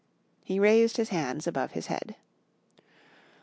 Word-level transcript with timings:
He 0.43 0.59
raised 0.59 0.97
his 0.97 1.09
hands 1.09 1.45
above 1.45 1.73
his 1.73 1.85
head. 1.85 2.15